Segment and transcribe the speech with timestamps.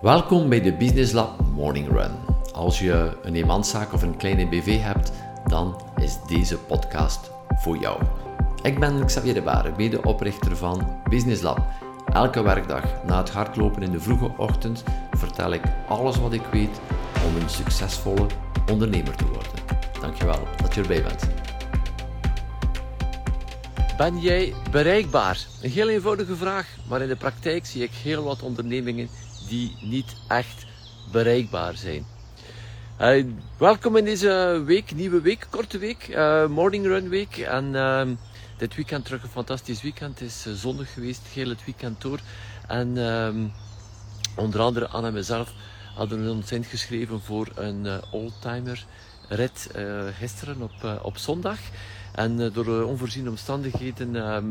[0.00, 2.10] Welkom bij de Business Lab Morning Run.
[2.52, 5.12] Als je een eenmanszaak of een kleine BV hebt,
[5.46, 8.02] dan is deze podcast voor jou.
[8.62, 11.60] Ik ben Xavier de Baren, medeoprichter van Business Lab.
[12.12, 16.80] Elke werkdag na het hardlopen in de vroege ochtend vertel ik alles wat ik weet
[17.26, 18.26] om een succesvolle
[18.70, 19.52] ondernemer te worden.
[20.00, 21.28] Dankjewel dat je erbij bent.
[23.96, 25.46] Ben jij bereikbaar?
[25.62, 29.08] Een heel eenvoudige vraag, maar in de praktijk zie ik heel wat ondernemingen
[29.48, 30.66] die niet echt
[31.12, 32.06] bereikbaar zijn.
[33.00, 33.24] Uh,
[33.58, 37.36] welkom in deze week, nieuwe week, korte week, uh, Morning Run Week.
[37.36, 38.02] En uh,
[38.56, 40.18] dit weekend terug een fantastisch weekend.
[40.18, 42.18] Het is eh, zonnig geweest, heel het weekend door.
[42.66, 43.46] En ehm,
[44.36, 45.52] onder andere Anne en mezelf
[45.94, 48.86] hadden ons ingeschreven voor een oldtimer
[49.28, 49.70] rit
[50.18, 51.58] gisteren op, op zondag.
[52.12, 54.44] En door onvoorziene omstandigheden ehm,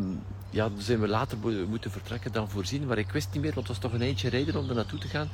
[0.49, 1.37] ja, zijn we later
[1.69, 2.87] moeten vertrekken dan voorzien.
[2.87, 4.99] Maar ik wist niet meer, want het was toch een eindje rijden om er naartoe
[4.99, 5.29] te gaan.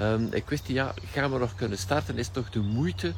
[0.00, 2.18] Um, ik wist niet, ja, gaan we nog kunnen starten?
[2.18, 3.12] Is het toch de moeite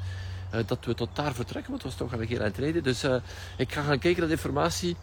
[0.54, 1.70] uh, dat we tot daar vertrekken?
[1.70, 2.82] Want het was toch al een heel eind rijden.
[2.82, 3.04] Dus
[3.56, 4.96] ik ga gaan kijken naar de informatie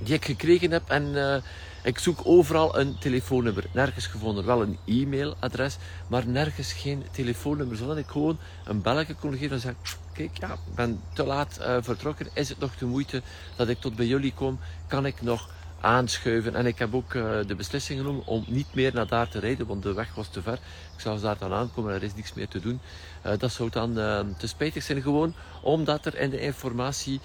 [0.00, 0.88] die ik gekregen heb.
[0.88, 1.36] En uh,
[1.82, 3.64] ik zoek overal een telefoonnummer.
[3.72, 4.44] Nergens gevonden.
[4.44, 7.76] Wel een e-mailadres, maar nergens geen telefoonnummer.
[7.76, 9.80] Zodat ik gewoon een belletje kon geven en zeggen:
[10.12, 12.28] Kijk, ja, ik ben te laat uh, vertrokken.
[12.32, 13.22] Is het nog de moeite
[13.56, 14.58] dat ik tot bij jullie kom?
[14.86, 15.48] Kan ik nog
[15.80, 16.54] aanschuiven?
[16.54, 19.66] En ik heb ook uh, de beslissing genomen om niet meer naar daar te rijden,
[19.66, 20.58] want de weg was te ver.
[20.94, 22.80] Ik zou daar dan aankomen en er is niks meer te doen.
[23.26, 23.94] Uh, dat zou dan
[24.36, 27.20] te spijtig zijn, gewoon omdat er in de informatie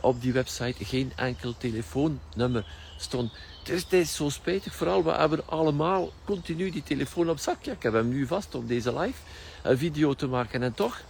[0.00, 2.64] op die website geen enkel telefoonnummer
[2.96, 3.32] stond.
[3.64, 7.62] Het is, zo spijtig, vooral we hebben allemaal continu die telefoon op zak.
[7.62, 9.18] Ja, ik heb hem nu vast om deze live
[9.62, 11.02] video te maken en toch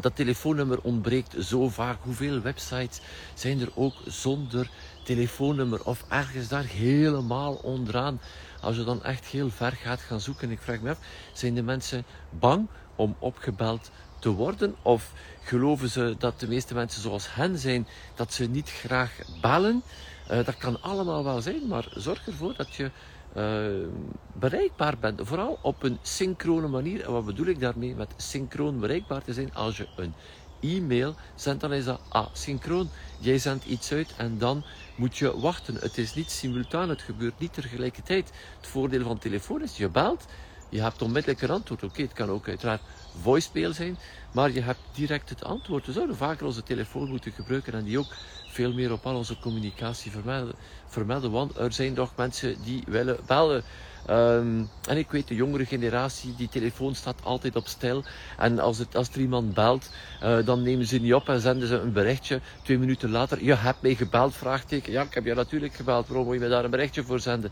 [0.00, 1.98] dat telefoonnummer ontbreekt zo vaak.
[2.02, 3.00] Hoeveel websites
[3.34, 4.70] zijn er ook zonder
[5.06, 8.20] telefoonnummer of ergens daar helemaal onderaan?
[8.60, 10.98] Als je dan echt heel ver gaat gaan zoeken, ik vraag me af,
[11.32, 14.74] zijn de mensen bang om opgebeld te worden?
[14.82, 15.12] Of
[15.42, 19.82] geloven ze dat de meeste mensen zoals hen zijn, dat ze niet graag bellen?
[20.30, 22.90] Uh, dat kan allemaal wel zijn, maar zorg ervoor dat je
[23.36, 23.88] uh,
[24.32, 25.20] bereikbaar bent.
[25.22, 27.04] Vooral op een synchrone manier.
[27.04, 29.54] En wat bedoel ik daarmee met synchroon bereikbaar te zijn?
[29.54, 30.14] Als je een
[30.60, 32.88] e-mail zendt, dan is dat asynchroon.
[33.18, 35.74] Jij zendt iets uit en dan moet je wachten.
[35.74, 38.32] Het is niet simultaan, het gebeurt niet tegelijkertijd.
[38.56, 40.24] Het voordeel van telefoon is, je belt,
[40.68, 41.82] je hebt onmiddellijk een antwoord.
[41.82, 42.80] Oké, het kan ook uiteraard
[43.20, 43.98] voicemail zijn,
[44.32, 45.86] maar je hebt direct het antwoord.
[45.86, 48.14] We zouden vaker onze telefoon moeten gebruiken en die ook
[48.48, 50.54] veel meer op al onze communicatie vermelden,
[50.86, 53.64] vermelden want er zijn toch mensen die willen bellen.
[54.10, 58.04] Um, en ik weet, de jongere generatie, die telefoon staat altijd op stil.
[58.38, 59.90] En als, het, als er iemand belt,
[60.22, 62.40] uh, dan nemen ze niet op en zenden ze een berichtje.
[62.62, 64.92] Twee minuten later, je hebt mij gebeld, vraagteken.
[64.92, 67.50] Ja, ik heb je natuurlijk gebeld, waarom moet je me daar een berichtje voor zenden?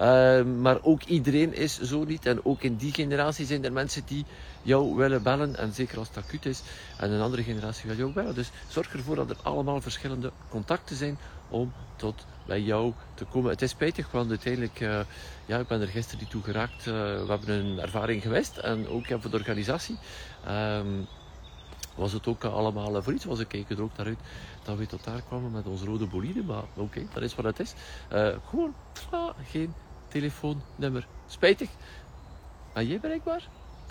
[0.00, 2.26] Uh, maar ook iedereen is zo niet.
[2.26, 4.24] En ook in die generatie zijn er mensen die
[4.64, 5.56] jou willen bellen.
[5.56, 6.62] En zeker als het acuut is.
[6.98, 8.34] En een andere generatie wil jou bellen.
[8.34, 13.50] Dus zorg ervoor dat er allemaal verschillende contacten zijn om tot bij jou te komen.
[13.50, 15.00] Het is spijtig, want uiteindelijk, uh,
[15.46, 16.86] ja, ik ben er gisteren niet toe geraakt.
[16.86, 19.98] Uh, we hebben een ervaring geweest en ook ja, voor de organisatie.
[20.48, 21.06] Um,
[21.94, 24.18] was het ook allemaal voor iets, was ik keken er ook naar uit
[24.62, 27.60] dat we tot daar kwamen met onze rode bolide, maar oké, dat is wat het
[27.60, 27.74] is.
[28.12, 28.74] Uh, gewoon,
[29.10, 29.74] ah, geen
[30.08, 31.06] telefoonnummer.
[31.26, 31.70] Spijtig.
[32.72, 33.48] Ben jij bereikbaar?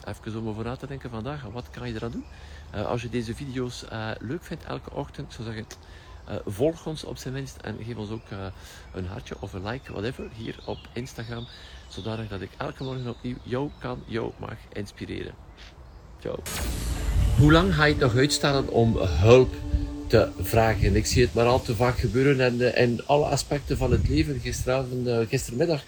[0.07, 2.25] Even om over na te denken vandaag, wat kan je eraan doen?
[2.85, 3.85] als je deze video's
[4.19, 5.65] leuk vindt elke ochtend, ik zou zeggen,
[6.29, 8.27] uh, volg ons op zijn minst en geef ons ook
[8.93, 11.47] een hartje of een like, whatever, hier op Instagram.
[11.87, 15.33] Zodanig dat ik elke morgen opnieuw jou kan, jou mag inspireren.
[16.19, 16.39] Ciao.
[17.37, 19.53] Hoe lang ga je het nog uitstellen om hulp
[20.07, 20.95] te vragen?
[20.95, 24.39] Ik zie het maar al te vaak gebeuren en in alle aspecten van het leven.
[24.39, 25.81] Gisteravond, gistermiddag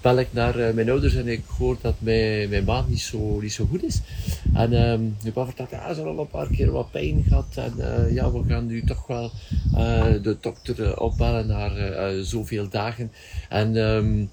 [0.00, 3.40] bel ik naar uh, mijn ouders en ik hoor dat mijn, mijn maag niet zo,
[3.40, 4.00] niet zo goed is.
[4.54, 7.46] En um, mijn pa vertelt, ja, ze al een paar keer wat pijn gehad.
[7.54, 9.30] En uh, ja, we gaan nu toch wel
[9.74, 13.12] uh, de dokter opbellen naar zoveel dagen.
[13.48, 14.28] En um, ik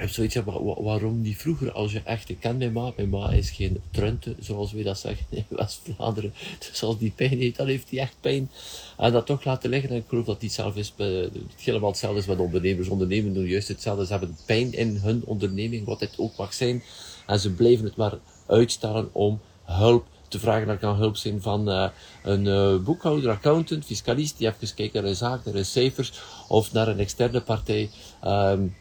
[0.00, 1.72] heb zoiets van, waarom niet vroeger?
[1.72, 4.98] Als je echt, ik ken mijn ma, mijn ma is geen trunte, zoals we dat
[4.98, 6.32] zeggen in West-Vlaanderen.
[6.70, 8.50] Dus als die pijn heeft, dan heeft hij echt pijn.
[8.96, 9.90] En dat toch laten liggen.
[9.90, 12.88] En ik geloof dat die zelf is, het helemaal hetzelfde is met ondernemers.
[12.88, 14.06] Ondernemers doen juist hetzelfde.
[14.06, 16.82] Ze hebben pijn in hun onderneming, wat het ook mag zijn.
[17.26, 20.66] En ze blijven het maar uitstellen om hulp te vragen.
[20.66, 21.88] Dat kan hulp zijn van uh,
[22.22, 26.12] een uh, boekhouder, accountant, fiscalist, die even kijkt naar een zaak, naar een cijfers,
[26.48, 27.90] of naar een externe partij.
[28.24, 28.74] Um,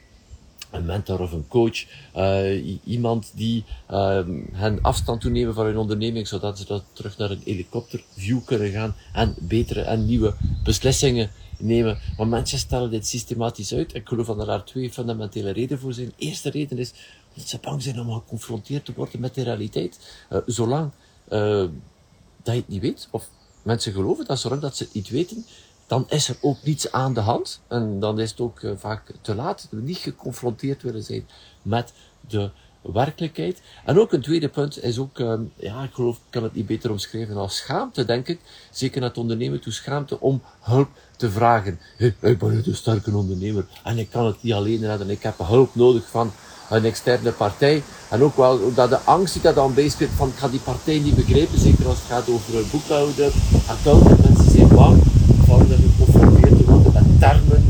[0.71, 1.85] een mentor of een coach,
[2.15, 4.19] uh, iemand die uh,
[4.51, 8.95] hen afstand toenemen van hun onderneming, zodat ze dat terug naar een helikopterview kunnen gaan
[9.13, 10.33] en betere en nieuwe
[10.63, 11.97] beslissingen nemen.
[12.17, 13.95] Want mensen stellen dit systematisch uit.
[13.95, 16.07] Ik geloof dat er daar twee fundamentele redenen voor zijn.
[16.07, 16.93] De eerste reden is
[17.33, 19.99] Dat ze bang zijn om geconfronteerd te worden met de realiteit.
[20.31, 20.91] Uh, zolang
[21.29, 21.65] uh,
[22.43, 23.29] dat je het niet weet, of
[23.61, 25.45] mensen geloven dat zolang dat ze het niet weten,
[25.89, 27.61] dan is er ook niets aan de hand.
[27.67, 29.67] En dan is het ook uh, vaak te laat.
[29.71, 31.27] Niet geconfronteerd willen zijn
[31.61, 31.93] met
[32.27, 32.49] de
[32.81, 33.61] werkelijkheid.
[33.85, 36.65] En ook een tweede punt is ook, uh, ja, ik geloof, ik kan het niet
[36.65, 38.39] beter omschrijven als schaamte, denk ik.
[38.71, 41.79] Zeker naar het ondernemen toe schaamte om hulp te vragen.
[41.97, 45.09] Ik ben een sterke ondernemer en ik kan het niet alleen redden.
[45.09, 46.31] Ik heb hulp nodig van
[46.69, 47.83] een externe partij.
[48.09, 50.99] En ook wel dat de angst die dat dan bijspeelt van ik ga die partij
[50.99, 53.31] niet begrijpen, zeker als het gaat over een boekhouder,
[53.67, 54.23] accountant.
[54.23, 55.08] Mensen zijn bang
[55.67, 57.63] van geconfronteerd te worden met termen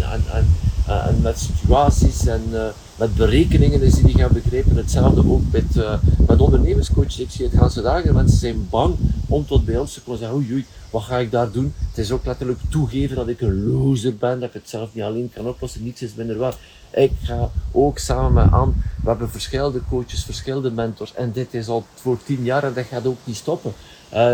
[0.89, 2.65] en, en, met situaties en uh,
[2.95, 4.75] met berekeningen die ze niet gaan begrijpen.
[4.75, 5.93] Hetzelfde ook met, uh,
[6.27, 7.19] met ondernemerscoaches.
[7.19, 8.13] Ik zie het gaan dagen.
[8.13, 8.95] Mensen zijn bang
[9.27, 11.73] om tot bij ons te komen zeggen, oei, oei, wat ga ik daar doen?
[11.89, 15.03] Het is ook letterlijk toegeven dat ik een loser ben, dat ik het zelf niet
[15.03, 15.83] alleen kan oplossen.
[15.83, 16.55] Niets is minder waar.
[16.91, 21.13] Ik ga ook samen met Anne, we hebben verschillende coaches, verschillende mentors.
[21.13, 23.73] En dit is al voor tien jaar en dat gaat ook niet stoppen.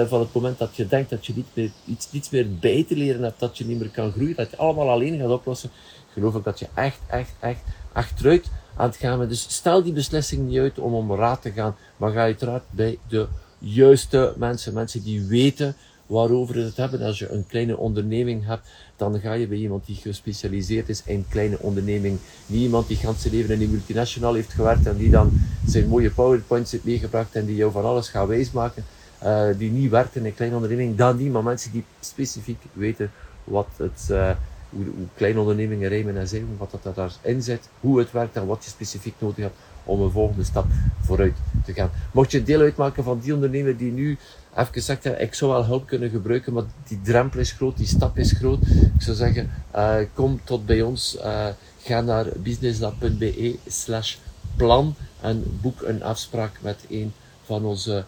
[0.07, 2.95] Van het moment dat je denkt dat je niet meer, iets, niets meer bij te
[2.95, 5.69] leren hebt, dat je niet meer kan groeien, dat je allemaal alleen gaat oplossen,
[6.15, 8.45] geloof ik dat je echt, echt, echt achteruit
[8.75, 9.29] aan het gaan bent.
[9.29, 12.97] Dus stel die beslissing niet uit om om raad te gaan, maar ga uiteraard bij
[13.07, 13.27] de
[13.59, 15.75] juiste mensen, mensen die weten
[16.05, 17.01] waarover het hebben.
[17.01, 21.25] Als je een kleine onderneming hebt, dan ga je bij iemand die gespecialiseerd is in
[21.29, 22.17] kleine onderneming.
[22.45, 25.31] Niet iemand die gans leven in een multinational heeft gewerkt en die dan
[25.65, 28.85] zijn mooie powerpoints heeft meegebracht en die jou van alles gaat wijsmaken.
[29.23, 33.11] Uh, die niet werkt in een kleine onderneming, dan niet, maar mensen die specifiek weten
[33.43, 34.29] wat het, uh,
[34.69, 38.45] hoe, hoe kleine ondernemingen rijmen en zijn, wat dat daarin zit, hoe het werkt en
[38.45, 40.65] wat je specifiek nodig hebt om een volgende stap
[41.01, 41.35] vooruit
[41.65, 41.89] te gaan.
[42.11, 44.17] Mocht je deel uitmaken van die ondernemer die nu
[44.55, 48.17] even gezegd ik zou wel hulp kunnen gebruiken, maar die drempel is groot, die stap
[48.17, 48.59] is groot.
[48.67, 51.47] Ik zou zeggen, uh, kom tot bij ons, uh,
[51.81, 54.15] ga naar businesslab.be slash
[54.55, 57.13] plan en boek een afspraak met een
[57.43, 58.05] van onze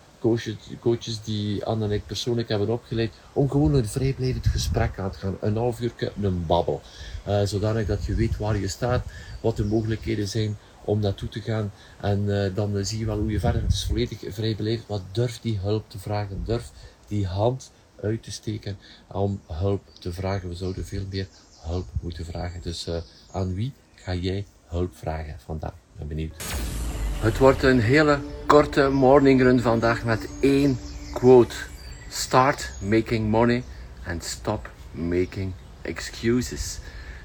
[0.80, 5.18] coaches, die Anne en ik persoonlijk hebben opgeleid, om gewoon een vrijblijvend gesprek aan te
[5.18, 5.38] gaan.
[5.42, 6.82] Een half uur, een babbel.
[7.28, 9.06] Uh, zodanig dat je weet waar je staat,
[9.42, 11.72] wat de mogelijkheden zijn om naartoe te gaan.
[12.02, 13.62] En uh, dan uh, zie je wel hoe je verder.
[13.62, 16.42] Het is volledig vrijbeleefd, maar durf die hulp te vragen.
[16.46, 16.72] Durf
[17.08, 17.72] die hand
[18.02, 18.78] uit te steken
[19.08, 20.50] om hulp te vragen.
[20.50, 21.28] We zouden veel meer
[21.62, 22.62] hulp moeten vragen.
[22.62, 22.90] Dus
[23.32, 25.72] aan wie ga jij hulp vragen vandaag?
[25.72, 26.34] Ik ben benieuwd.
[27.18, 30.80] Het wordt een hele korte morning run vandaag met één
[31.14, 31.56] quote.
[32.10, 33.64] Start making money
[34.08, 36.80] and stop making excuses.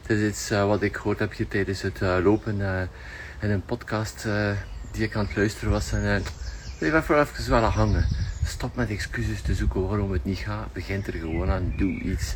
[0.07, 2.81] Dit is uh, wat ik gehoord heb hier tijdens het uh, lopen uh,
[3.41, 4.27] in een podcast
[4.91, 5.93] die ik aan het luisteren was.
[5.93, 6.23] En
[6.79, 8.07] bleef even, even wel hangen.
[8.45, 10.73] Stop met excuses te zoeken waarom het niet gaat.
[10.73, 11.75] Begin er gewoon aan.
[11.77, 12.35] Doe iets.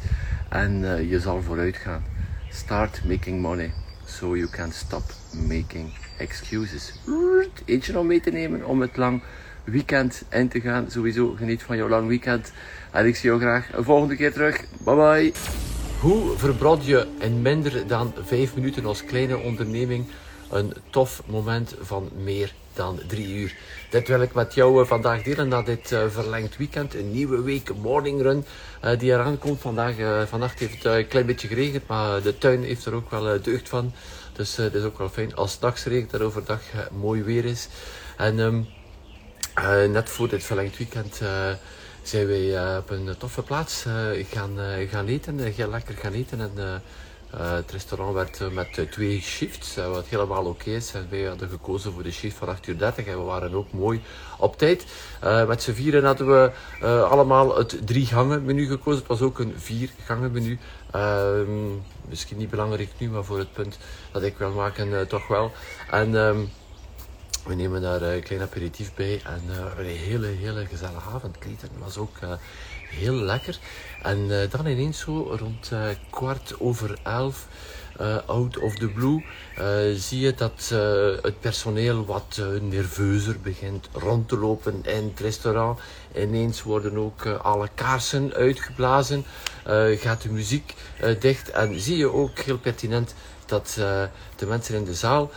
[0.48, 2.04] En je zal vooruit gaan.
[2.50, 3.72] Start making money.
[4.04, 5.02] So you can stop
[5.48, 6.92] making excuses.
[7.64, 9.22] Eentje om mee te nemen om het lang
[9.64, 10.90] weekend in te gaan.
[10.90, 12.52] Sowieso geniet van jouw lang weekend.
[12.90, 14.64] En ik zie jou graag een volgende keer terug.
[14.84, 15.32] Bye bye.
[16.00, 20.06] Hoe verbrand je in minder dan 5 minuten als kleine onderneming
[20.50, 23.56] een tof moment van meer dan 3 uur?
[23.90, 26.94] Dit wil ik met jou vandaag delen na dit uh, verlengd weekend.
[26.94, 28.44] Een nieuwe week morning run
[28.84, 29.60] uh, die eraan komt.
[29.60, 29.94] Vandaag,
[30.28, 33.68] vannacht heeft het een klein beetje geregend, maar de tuin heeft er ook wel deugd
[33.68, 33.92] van.
[34.36, 36.60] Dus het is ook wel fijn als het nachts regent en overdag
[36.92, 37.68] mooi weer is.
[38.16, 38.68] En um,
[39.92, 41.20] net voor dit verlengd weekend
[42.02, 43.84] zijn wij op een toffe plaats
[44.30, 44.58] gaan,
[44.90, 45.38] gaan eten.
[45.38, 46.40] heel lekker gaan eten.
[46.40, 46.82] En,
[47.36, 50.92] het restaurant werd met uh, twee shifts, wat helemaal oké okay is.
[51.08, 54.02] Wij hadden gekozen voor de shift van 8 uur 30 en we waren ook mooi
[54.38, 54.86] op tijd.
[55.46, 56.50] met z'n vieren hadden we
[57.02, 58.98] allemaal het drie gangen menu gekozen.
[58.98, 60.58] Het was ook een vier gangen menu.
[60.90, 61.48] Ehm,
[62.08, 63.78] misschien niet belangrijk nu, maar voor het punt
[64.12, 65.52] dat ik wil maken toch wel.
[65.90, 66.50] En um,
[67.46, 69.42] we nemen daar een klein aperitief bij en
[69.78, 71.36] een hele, hele gezellige avond.
[71.60, 72.16] Het was ook
[72.88, 73.58] heel lekker.
[74.02, 77.46] En uh, dan ineens zo rond uh, kwart over elf,
[78.00, 79.24] uh, out of the blue,
[79.96, 80.72] zie je dat
[81.22, 85.80] het personeel wat nerveuzer begint rond te lopen in het restaurant.
[86.16, 89.24] Ineens worden ook alle kaarsen uitgeblazen,
[89.96, 90.74] gaat de muziek
[91.20, 93.14] dicht en zie je ook heel pertinent
[93.46, 93.74] dat
[94.36, 95.30] de mensen in de zaal,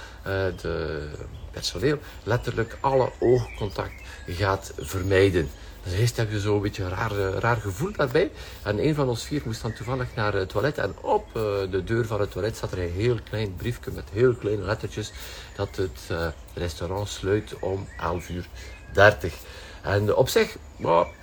[0.62, 1.10] de
[1.59, 5.49] personeel, letterlijk alle oogcontact gaat vermijden.
[5.83, 8.31] Dus eerst heb je zo'n beetje een raar, raar gevoel daarbij.
[8.63, 10.77] En een van ons vier moest dan toevallig naar het toilet.
[10.77, 14.09] En op uh, de deur van het toilet zat er een heel klein briefje met
[14.11, 15.11] heel kleine lettertjes.
[15.55, 18.47] Dat het uh, restaurant sluit om 11 uur
[18.93, 19.33] 30.
[19.81, 20.57] En op zich,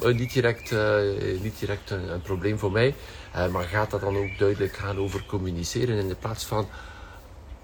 [0.00, 0.74] niet direct,
[1.42, 2.94] niet direct een, een, probleem voor mij.
[3.50, 6.68] maar gaat dat dan ook duidelijk gaan over communiceren in de plaats van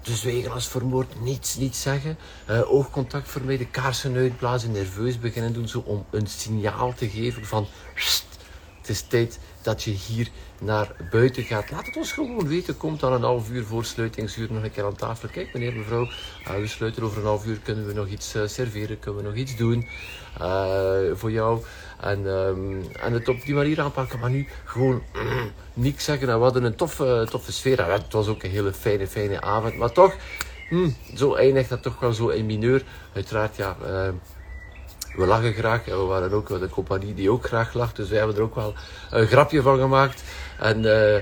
[0.03, 2.17] Zwijgen als vermoord, niets, niets zeggen.
[2.49, 7.67] Uh, oogcontact vermijden, kaarsen uitblazen, nerveus beginnen doen, zo om een signaal te geven van...
[8.83, 11.71] Het is tijd dat je hier naar buiten gaat.
[11.71, 12.77] Laat het ons gewoon weten.
[12.77, 15.29] Komt dan een half uur voor sluitingsuur nog een keer aan tafel.
[15.29, 17.59] Kijk, meneer, mevrouw, uh, we sluiten over een half uur.
[17.63, 18.99] Kunnen we nog iets uh, serveren?
[18.99, 19.87] Kunnen we nog iets doen
[20.41, 21.63] uh, voor jou?
[21.99, 24.19] En, um, en het op die manier aanpakken.
[24.19, 26.29] Maar nu gewoon mm, niks zeggen.
[26.29, 27.91] En we hadden een toffe, toffe sfeer.
[27.91, 29.77] Het was ook een hele fijne, fijne avond.
[29.77, 30.15] Maar toch,
[30.69, 32.83] mm, zo eindigt dat toch wel zo in mineur.
[33.13, 33.77] Uiteraard, ja
[35.15, 35.87] we lachen graag.
[35.87, 37.95] En we waren ook de compagnie die ook graag lacht.
[37.95, 38.73] Dus wij hebben er ook wel
[39.09, 40.23] een grapje van gemaakt.
[40.59, 41.21] En, uh,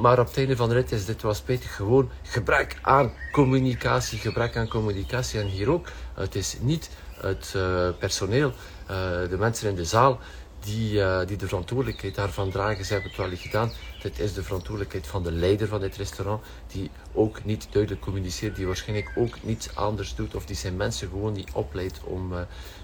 [0.00, 1.76] maar op het einde van de rit is dit wel spijtig.
[1.76, 4.18] Gewoon gebrek aan communicatie.
[4.18, 5.40] Gebrek aan communicatie.
[5.40, 5.88] En hier ook.
[6.14, 8.96] Het is niet het uh, personeel, uh,
[9.30, 10.18] de mensen in de zaal
[10.60, 12.84] die, die de verantwoordelijkheid daarvan dragen.
[12.84, 13.72] Ze hebben het wel gedaan.
[14.06, 18.56] Dit is de verantwoordelijkheid van de leider van dit restaurant, die ook niet duidelijk communiceert,
[18.56, 22.38] die waarschijnlijk ook niets anders doet, of die zijn mensen gewoon niet opleidt om uh,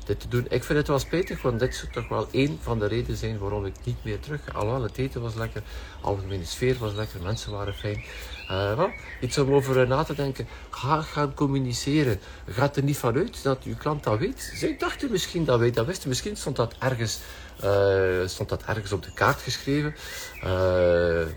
[0.04, 0.46] dit te doen.
[0.48, 3.38] Ik vind het wel spijtig, want dit zou toch wel één van de redenen zijn
[3.38, 4.52] waarom ik niet meer terug ga.
[4.52, 8.04] Alhoewel, het eten was lekker, de algemene sfeer was lekker, mensen waren fijn.
[8.50, 8.84] Uh,
[9.20, 10.48] iets om over na te denken.
[10.70, 12.20] Ga gaan communiceren.
[12.48, 14.52] Gaat er niet vanuit dat uw klant dat weet.
[14.54, 16.08] Zij dachten misschien dat wij dat wisten.
[16.08, 17.20] Misschien stond dat ergens
[17.64, 19.94] uh, stond dat ergens op de kaart geschreven.
[20.36, 20.42] Uh,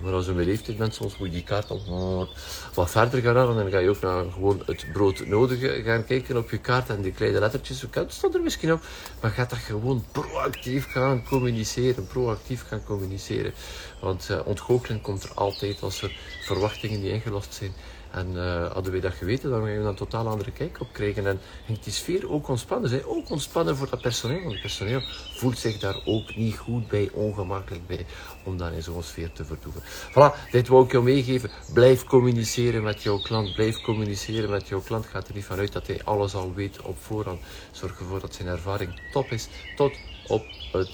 [0.02, 2.28] maar als je mijn leeftijd bent, soms moet je die kaart al
[2.74, 3.58] wat verder gaan halen.
[3.58, 6.90] En dan ga je ook naar gewoon het brood nodige gaan kijken op je kaart.
[6.90, 8.82] En die kleine lettertjes, dat stond er misschien op.
[9.22, 12.08] Maar ga dat gewoon proactief gaan communiceren.
[12.08, 13.54] Proactief gaan communiceren.
[14.02, 17.74] Want uh, ontgoocheling komt er altijd als er verwachtingen die ingelost zijn.
[18.16, 21.28] En uh, hadden wij dat geweten, dan gingen we een totaal andere kijk op krijgen.
[21.28, 22.90] En ging die sfeer ook ontspannen.
[22.90, 24.40] Zij ook ontspannen voor dat personeel.
[24.40, 25.02] Want het personeel
[25.38, 28.06] voelt zich daar ook niet goed bij, ongemakkelijk bij,
[28.44, 29.82] om dan in zo'n sfeer te vertoeven.
[30.10, 31.50] Voilà, dit wou ik jou meegeven.
[31.74, 33.54] Blijf communiceren met jouw klant.
[33.54, 35.06] Blijf communiceren met jouw klant.
[35.06, 37.42] Gaat er niet vanuit dat hij alles al weet op voorhand.
[37.72, 39.48] Zorg ervoor dat zijn ervaring top is.
[39.76, 39.94] Tot
[40.28, 40.92] op het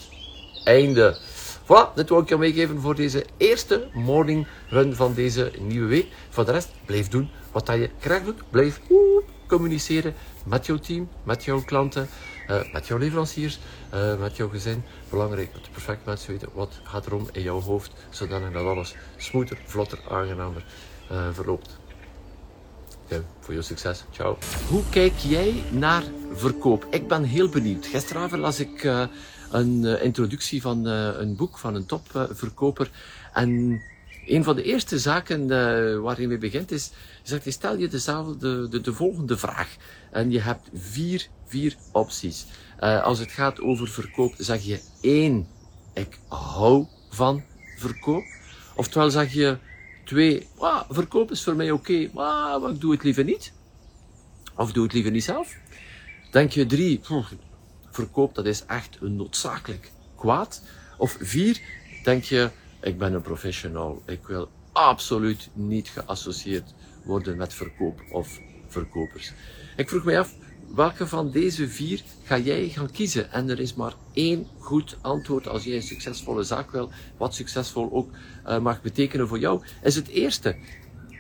[0.63, 1.17] einde.
[1.71, 6.07] Voilà, dit wil ik je meegeven voor deze eerste morning run van deze nieuwe week.
[6.29, 8.49] Voor de rest, blijf doen wat je graag doet.
[8.49, 8.81] Blijf
[9.47, 10.13] communiceren
[10.45, 12.09] met jouw team, met jouw klanten,
[12.49, 13.59] uh, met jouw leveranciers,
[13.93, 14.83] uh, met jouw gezin.
[15.09, 18.95] Belangrijk dat de perfect mensen weten wat gaat erom in jouw hoofd, zodat dat alles
[19.17, 20.65] smoother, vlotter, aangenamer
[21.11, 21.79] uh, verloopt.
[23.39, 24.03] Voor je succes.
[24.11, 24.37] Ciao.
[24.69, 26.87] Hoe kijk jij naar verkoop?
[26.89, 27.85] Ik ben heel benieuwd.
[27.85, 28.83] Gisteravond las ik
[29.51, 32.91] een uh, introductie van uh, een boek van een topverkoper.
[33.33, 33.81] en
[34.25, 36.91] een van de eerste zaken uh, waarin we begint is,
[37.23, 39.75] je stel je de, de, de, de volgende vraag.
[40.11, 42.45] En je hebt vier, vier opties.
[42.79, 45.47] als het gaat over verkoop, zeg je één,
[45.93, 47.43] ik hou van
[47.77, 48.23] verkoop.
[48.75, 49.57] Oftewel zeg je
[50.05, 53.53] twee, ah, verkoop is voor mij oké, maar ik doe het liever niet.
[54.55, 55.55] Of doe het liever niet zelf.
[56.31, 56.99] Denk je drie,
[57.91, 60.61] verkoop, dat is echt een noodzakelijk kwaad.
[60.97, 61.61] Of vier,
[62.03, 62.49] denk je,
[62.81, 69.33] ik ben een professional, ik wil absoluut niet geassocieerd worden met verkoop of verkopers.
[69.75, 70.33] Ik vroeg mij af,
[70.75, 73.31] welke van deze vier ga jij gaan kiezen?
[73.31, 77.91] En er is maar één goed antwoord als jij een succesvolle zaak wil, wat succesvol
[77.91, 78.09] ook
[78.47, 80.55] uh, mag betekenen voor jou, is het eerste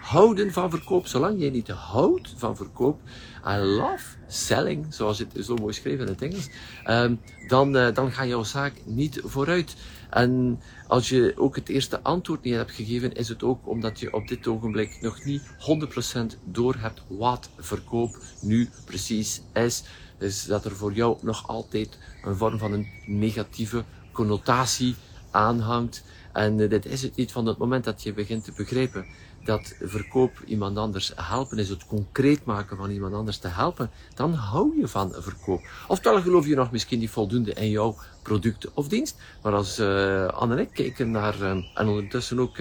[0.01, 1.07] houden van verkoop.
[1.07, 2.99] Zolang jij niet houdt van verkoop,
[3.47, 6.49] I love selling, zoals het zo mooi geschreven in het Engels,
[6.87, 9.75] um, dan, uh, dan gaat jouw zaak niet vooruit.
[10.09, 14.13] En als je ook het eerste antwoord niet hebt gegeven, is het ook omdat je
[14.13, 19.83] op dit ogenblik nog niet 100% door hebt wat verkoop nu precies is.
[20.17, 24.95] Dus dat er voor jou nog altijd een vorm van een negatieve connotatie
[25.31, 26.03] aanhangt.
[26.33, 29.05] En uh, dit is het niet van het moment dat je begint te begrijpen
[29.43, 34.33] dat verkoop iemand anders helpen is, het concreet maken van iemand anders te helpen, dan
[34.33, 35.61] hou je van verkoop.
[35.87, 39.17] Oftewel geloof je nog misschien niet voldoende in jouw product of dienst.
[39.41, 42.57] Maar als uh, Anne en ik kijken naar, uh, en ondertussen ook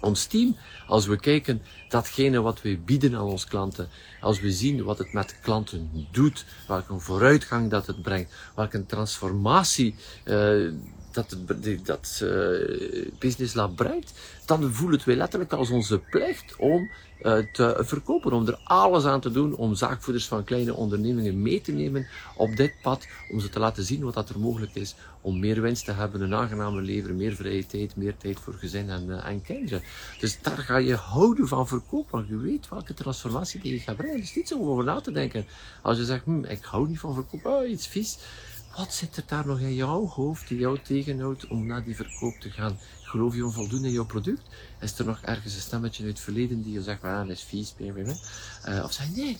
[0.00, 3.88] ons team, als we kijken datgene wat we bieden aan onze klanten,
[4.20, 9.94] als we zien wat het met klanten doet, welke vooruitgang dat het brengt, welke transformatie
[11.14, 14.12] dat het dat, uh, Business Lab brengt,
[14.44, 16.90] dan voelen we letterlijk als onze plicht om
[17.22, 21.60] uh, te verkopen, om er alles aan te doen om zaakvoerders van kleine ondernemingen mee
[21.60, 24.94] te nemen op dit pad, om ze te laten zien wat dat er mogelijk is
[25.20, 28.90] om meer winst te hebben, een aangename leven, meer vrije tijd, meer tijd voor gezin
[28.90, 29.82] en, uh, en kinderen.
[30.20, 33.96] Dus daar ga je houden van verkoop, want je weet welke transformatie die je gaat
[33.96, 34.14] brengen.
[34.14, 35.46] Het is niet zo om over na te denken.
[35.82, 38.18] Als je zegt, hm, ik hou niet van verkoop, oh, iets vies
[38.76, 42.34] Wat zit er daar nog in jouw hoofd die jou tegenhoudt om naar die verkoop
[42.40, 42.78] te gaan?
[43.02, 44.42] Geloof je onvoldoende in jouw product?
[44.80, 47.42] Is er nog ergens een stemmetje uit het verleden die je zegt, ah, dat is
[47.42, 48.00] vies, baby.
[48.68, 49.38] Uh, of zeg nee,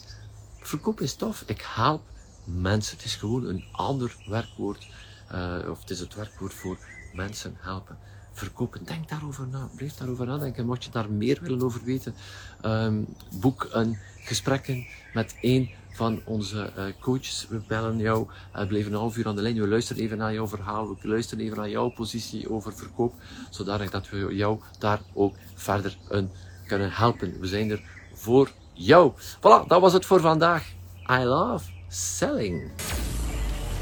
[0.61, 1.43] verkoop is tof.
[1.47, 2.03] Ik help
[2.45, 2.97] mensen.
[2.97, 4.89] Het is gewoon een ander werkwoord.
[5.33, 6.79] Uh, of het is het werkwoord voor
[7.12, 7.99] mensen helpen
[8.33, 8.85] verkopen.
[8.85, 9.69] Denk daarover na.
[9.77, 10.67] Blijf daarover nadenken.
[10.67, 12.15] Mocht je daar meer willen over weten,
[12.65, 13.07] um,
[13.41, 17.46] boek een gesprekken met één van onze uh, coaches.
[17.49, 19.61] We bellen jou, uh, blijven een half uur aan de lijn.
[19.61, 20.88] We luisteren even naar jouw verhaal.
[20.88, 23.14] We luisteren even naar jouw positie over verkoop.
[23.50, 25.96] Zodanig dat we jou daar ook verder
[26.66, 27.40] kunnen helpen.
[27.40, 27.82] We zijn er
[28.14, 29.12] voor jou.
[29.37, 30.72] Voilà, dat was het voor vandaag.
[31.11, 32.70] I love selling.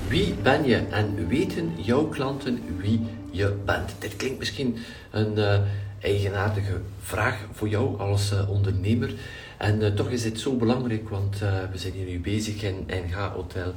[0.09, 3.01] Wie ben je en weten jouw klanten wie
[3.31, 3.95] je bent?
[3.99, 4.77] Dit klinkt misschien
[5.11, 5.61] een uh,
[6.01, 9.15] eigenaardige vraag voor jou als ondernemer.
[9.61, 13.15] En uh, toch is dit zo belangrijk, want we zijn hier nu bezig in NG
[13.15, 13.75] Hotel uh,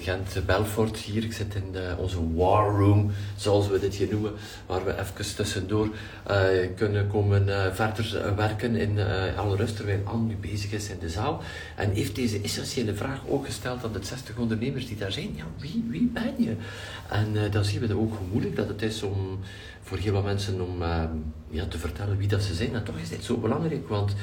[0.00, 1.24] Gent-Belfort hier.
[1.24, 4.32] Ik zit in de, onze war room, zoals we dit hier noemen,
[4.66, 5.88] waar we even tussendoor
[6.30, 6.36] uh,
[6.76, 8.98] kunnen komen verder werken in
[9.36, 11.42] alle rust, terwijl Anne nu bezig is in de zaal.
[11.76, 15.32] En heeft deze essentiële vraag ook gesteld aan de 60 ondernemers die daar zijn.
[15.36, 16.56] Ja, wie, wie ben je?
[17.08, 19.38] En dan zien we ook hoe moeilijk dat het is om
[19.82, 20.82] voor heel wat mensen om
[21.50, 22.74] ja, te vertellen wie dat ze zijn.
[22.74, 24.14] En toch is dit zo belangrijk, want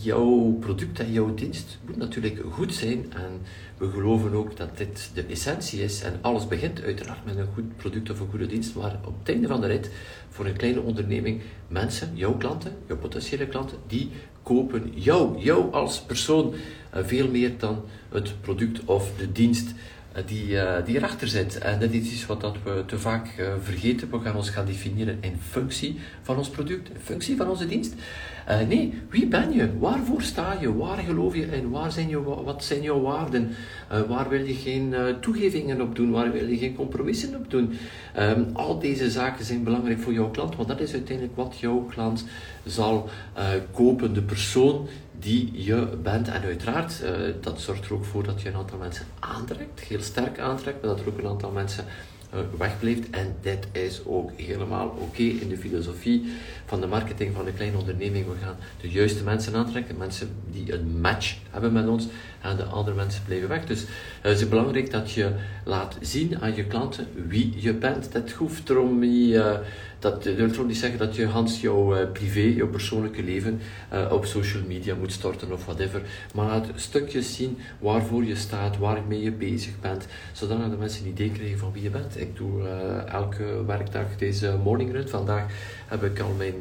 [0.00, 3.12] jouw product en jouw dienst moet natuurlijk goed zijn.
[3.12, 3.40] En
[3.78, 6.02] we geloven ook dat dit de essentie is.
[6.02, 8.74] En alles begint uiteraard met een goed product of een goede dienst.
[8.74, 9.90] Maar op het einde van de rit,
[10.28, 14.10] voor een kleine onderneming, mensen, jouw klanten, jouw potentiële klanten, die
[14.42, 16.54] kopen jou, jou als persoon,
[16.90, 19.74] eh, veel meer dan het product of de dienst
[20.12, 21.58] eh, die, uh, die erachter zit.
[21.58, 23.28] En dat is iets wat dat we te vaak
[23.62, 24.10] vergeten.
[24.10, 27.94] We gaan ons gaan definiëren in functie van ons product, in functie van onze dienst.
[28.50, 29.78] Uh, nee, wie ben je?
[29.78, 30.76] Waarvoor sta je?
[30.76, 31.70] Waar geloof je in?
[31.70, 33.50] Waar zijn je, wat zijn jouw waarden?
[34.08, 36.10] waar wil je geen toegevingen op doen?
[36.10, 37.78] Waar wil je geen compromissen op doen?
[38.18, 41.78] Um, al deze zaken zijn belangrijk voor jouw klant, want dat is uiteindelijk wat jouw
[41.78, 42.24] klant
[42.64, 43.08] zal
[43.72, 44.14] kopen.
[44.14, 44.88] De persoon
[45.18, 46.28] die je bent.
[46.28, 47.02] En uiteraard,
[47.40, 50.90] dat zorgt er ook voor dat je een aantal mensen aantrekt, heel sterk aantrekt, maar
[50.90, 51.84] dat er ook een aantal mensen
[52.34, 53.10] uh, wegblijft.
[53.10, 56.32] En dit is ook helemaal oké in de filosofie
[56.66, 58.26] van de marketing van de kleine onderneming.
[58.26, 62.06] We gaan de juiste mensen aantrekken, mensen die een match hebben met ons,
[62.40, 63.64] en de andere mensen blijven weg.
[63.64, 63.88] Dus uh,
[64.20, 65.32] het is belangrijk dat je
[65.64, 68.12] laat zien aan je klanten wie je bent.
[68.12, 69.38] Dat hoeft erom niet
[70.00, 73.60] dat wil niet zeggen dat je Hans jouw uh, privé, jouw persoonlijke leven
[73.92, 76.02] uh, op social media moet storten of whatever.
[76.34, 81.10] Maar laat stukjes zien waarvoor je staat, waarmee je bezig bent, zodat de mensen een
[81.10, 82.20] idee krijgen van wie je bent.
[82.20, 85.08] Ik doe uh, elke werkdag deze morning run.
[85.08, 85.46] Vandaag
[85.86, 86.54] heb ik al mijn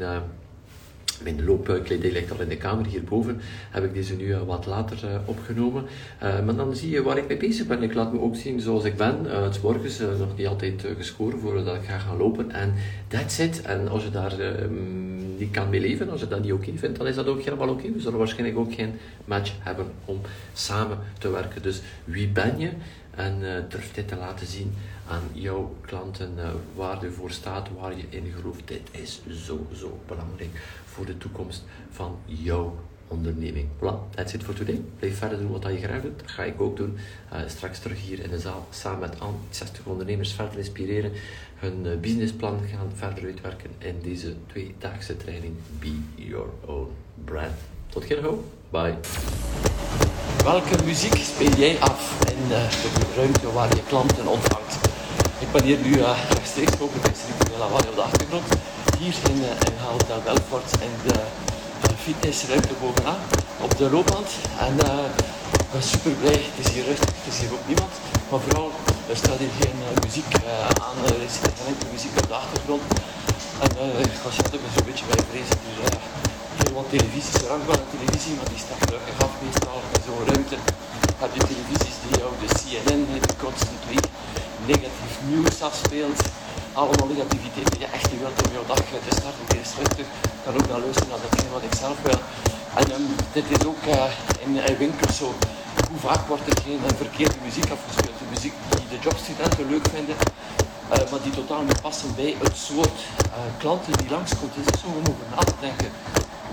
[1.24, 3.42] mijn loopkledij ligt al in de kamer hierboven.
[3.70, 5.84] Heb ik deze nu wat later uh, opgenomen.
[6.24, 7.84] Uh, maar dan zie je waar ik mee bezig ben.
[7.84, 9.26] Ik laat me ook zien zoals ik ben.
[9.26, 12.52] Het is morgens nog niet altijd gescoren voordat ik ga gaan lopen.
[12.52, 12.74] En
[13.08, 13.62] that's it.
[13.62, 16.98] En als je daar ehm, niet kan mee leven, als je dat niet oké vindt,
[16.98, 17.92] dan is dat ook helemaal oké.
[17.92, 18.94] We zullen waarschijnlijk ook geen
[19.26, 20.22] match hebben om
[20.54, 21.62] samen te werken.
[21.62, 22.70] Dus wie ben je?
[23.16, 24.74] En durf dit te laten zien
[25.08, 26.30] aan jouw klanten
[26.76, 28.68] waar je voor staat, waar je in gelooft.
[28.68, 30.50] Dit is zo, zo belangrijk
[31.00, 33.68] voor de toekomst van jouw onderneming.
[33.80, 34.82] Voilà, that's it for today.
[35.00, 36.20] Blijf verder doen wat je graag doet.
[36.20, 36.98] Dat ga ik ook doen.
[37.34, 41.12] Uh, straks terug hier in de zaal samen met aan 60 ondernemers verder inspireren.
[41.56, 46.92] Hun uh, businessplan gaan verder uitwerken in deze tweedaagse training Be Your Own
[47.26, 47.58] Brand.
[47.90, 48.44] Tot gauw.
[48.70, 48.96] Bye.
[50.44, 52.68] Welke muziek speel jij af in de
[53.16, 54.88] ruimte waar je klanten ontvangt?
[55.40, 58.44] Ik ben hier nu rechtstreeks ook bij Sri Lawaai op de achtergrond
[59.00, 61.20] hier in, in Hotel Belfort in de
[61.84, 63.22] uh, fitnessruimte bovenaan
[63.66, 64.30] op de loopband.
[64.68, 65.06] En uh,
[65.62, 67.94] ik ben super blij, het is hier rustig, het is hier ook niemand.
[68.30, 68.70] Maar vooral,
[69.12, 70.32] er staat hier geen muziek
[70.86, 71.36] aan, er is
[71.66, 72.84] geen muziek op de achtergrond.
[73.66, 73.72] En
[74.28, 75.78] als je dat ook zo'n beetje bij vrezen, dus
[76.60, 80.58] heel wat televisies, rangbare televisie, maar die staat gelukkig af meestal in zo'n ruimte.
[81.24, 83.04] Heb je televisies die jou de CNN,
[83.44, 84.08] constant week
[84.72, 86.22] negatief nieuws afspeelt
[86.80, 89.44] allemaal negativiteit die je echt niet wilt om jouw dag te starten.
[89.48, 90.08] Het is rustig.
[90.44, 92.20] Kan ook naar luisteren naar datgene wat ik zelf wil.
[92.82, 93.06] En um,
[93.38, 95.30] dit is ook uh, in, in winkels zo.
[95.90, 98.18] Hoe vaak wordt er geen verkeerde muziek afgespeeld?
[98.24, 100.16] De muziek die de jobstudenten leuk vinden,
[101.12, 102.98] maar die totaal niet passen bij het soort
[103.58, 104.56] klanten die langskomt.
[104.56, 105.90] Het is zo om over na te denken.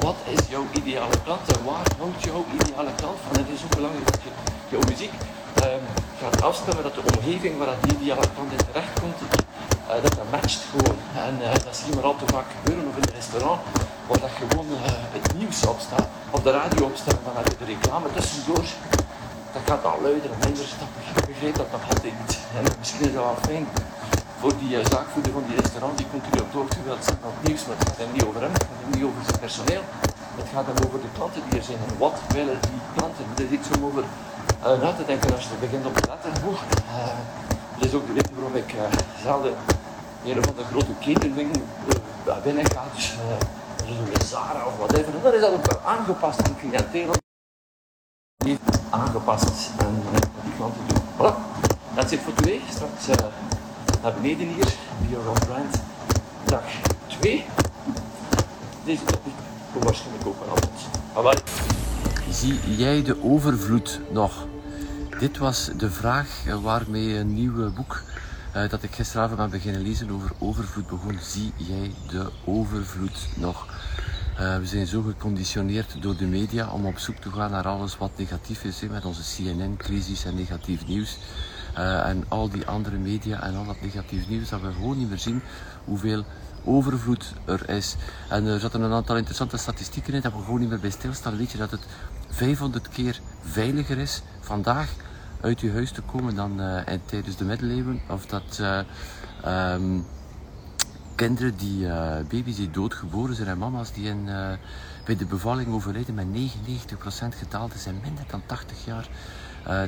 [0.01, 3.33] Wat is jouw ideale klant en waar houdt jouw ideale klant van?
[3.43, 4.31] Het is ook belangrijk dat je
[4.73, 5.15] jouw muziek
[5.55, 5.85] ehm,
[6.21, 9.19] gaat afstemmen, dat de omgeving waar dat die ideale klant in terechtkomt,
[9.89, 10.99] uh, dat dat matcht gewoon.
[11.29, 13.61] En uh, dat zie je maar al te vaak gebeuren, of in een restaurant,
[14.07, 14.79] waar dat gewoon uh,
[15.17, 18.67] het nieuws op staat, of de radio opstaat, dan heb je de reclame tussendoor.
[19.55, 21.01] dat gaat al luider en minder stappen.
[21.47, 22.39] Ik dat nog altijd niet.
[22.57, 23.67] En misschien is dat wel fijn
[24.41, 27.63] voor die zaakvoerder van die restaurant die continu op de hoogte wilt zijn het nieuws,
[27.67, 29.85] maar het gaat hem niet over hem, het gaat hem niet over zijn personeel.
[30.41, 33.25] Het gaat hem over de klanten die er zijn en wat willen die klanten.
[33.31, 34.05] Het is iets om over
[34.83, 36.33] na te denken als je begint op te letten.
[37.79, 38.81] Dat is ook de reden waarom ik uh,
[39.23, 39.55] zelden
[40.25, 41.63] een van de grote ketenwinkel
[42.27, 42.85] uh, binnen ga.
[42.95, 45.15] Dus, uh, Zara of whatever.
[45.15, 47.11] En dan is dat ook wel aangepast aan cliënteel.
[48.45, 48.61] Niet
[48.91, 50.03] aangepast aan
[50.45, 51.03] die klanten doen.
[51.17, 51.35] Voilà.
[51.95, 52.61] Dat zit voor twee.
[52.71, 53.07] Straks
[54.03, 54.75] naar beneden hier.
[55.09, 55.83] Bio Brand.
[56.45, 56.65] Dag
[57.07, 57.45] 2.
[58.85, 59.33] Deze topic
[59.73, 60.37] waarschijnlijk ook
[61.15, 61.23] wel.
[61.23, 61.43] Bye
[62.31, 64.47] Zie jij de overvloed nog?
[65.19, 68.03] Dit was de vraag waarmee een nieuw boek
[68.57, 71.19] uh, dat ik gisteravond ben beginnen lezen over overvloed begon.
[71.21, 73.67] Zie jij de overvloed nog?
[74.41, 77.97] Uh, we zijn zo geconditioneerd door de media om op zoek te gaan naar alles
[77.97, 78.81] wat negatief is.
[78.81, 81.19] Hè, met onze CNN-crisis en negatief nieuws.
[81.75, 85.19] En al die andere media en al dat negatief nieuws, dat we gewoon niet meer
[85.19, 85.43] zien
[85.85, 86.25] hoeveel
[86.65, 87.97] overvloed er is.
[88.29, 91.37] En er zaten een aantal interessante statistieken in, dat we gewoon niet meer bij stilstaan.
[91.37, 91.87] Weet je dat het
[92.29, 94.89] 500 keer veiliger is vandaag
[95.41, 98.01] uit je huis te komen dan uh, tijdens de middeleeuwen.
[98.09, 100.05] Of dat uh, um,
[101.15, 104.25] kinderen die, uh, baby's die doodgeboren zijn en mama's die in,
[105.05, 106.29] bij de bevalling overlijden met 99%
[107.39, 109.09] gedaald zijn minder dan 80 jaar.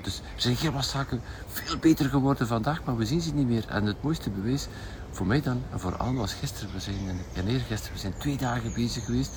[0.03, 3.49] dus er zijn heel wat zaken veel beter geworden vandaag, maar we zien ze niet
[3.49, 3.65] meer.
[3.69, 4.69] En het mooiste bewijs
[5.11, 6.97] voor mij dan en voor Anne was gisteren, we zijn,
[7.35, 9.31] en eergisteren, we zijn twee dagen bezig geweest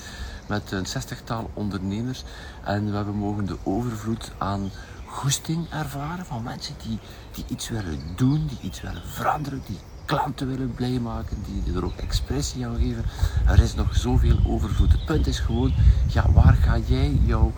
[0.47, 2.23] met een zestigtal ondernemers
[2.63, 4.71] en we hebben mogen de overvloed aan
[5.11, 6.99] goesting ervaren van mensen die,
[7.31, 11.85] die iets willen doen, die iets willen veranderen, die klanten willen blij maken, die er
[11.85, 13.03] ook expressie aan geven.
[13.47, 14.91] Er is nog zoveel overvloed.
[14.91, 15.73] Het punt is gewoon,
[16.07, 17.51] ja, waar ga jij jouw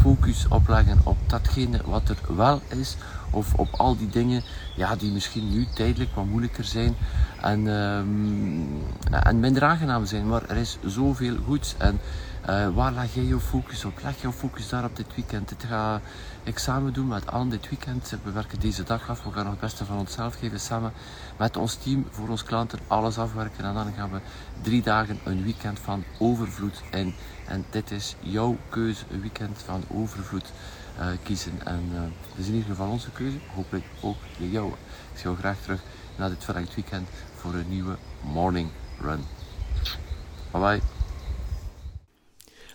[0.00, 0.98] focus op leggen?
[1.02, 2.96] Op datgene wat er wel is,
[3.30, 4.42] of op al die dingen
[4.76, 6.94] ja, die misschien nu tijdelijk wat moeilijker zijn
[7.40, 8.68] en, um,
[9.10, 10.28] en minder aangenaam zijn.
[10.28, 11.74] Maar er is zoveel goeds.
[11.78, 12.00] En
[12.48, 13.98] uh, waar leg jij jouw focus op?
[14.02, 15.50] Leg jouw focus daar op dit weekend.
[15.50, 16.00] Het ga
[16.42, 18.14] ik samen doen met Anne dit weekend.
[18.22, 19.24] We werken deze dag af.
[19.24, 20.60] We gaan nog het beste van onszelf geven.
[20.60, 20.92] Samen
[21.36, 23.64] met ons team voor ons klanten alles afwerken.
[23.64, 24.20] En dan gaan we
[24.62, 27.14] drie dagen een weekend van overvloed in.
[27.46, 29.04] En dit is jouw keuze.
[29.10, 30.52] Een weekend van overvloed
[30.98, 31.52] uh, kiezen.
[31.64, 33.38] En uh, dit is in ieder geval onze keuze.
[33.54, 34.72] Hopelijk ook de jouwe.
[35.12, 35.80] Ik zie jou graag terug
[36.16, 39.24] na dit verlengd weekend voor een nieuwe morning run.
[40.50, 40.99] Bye bye.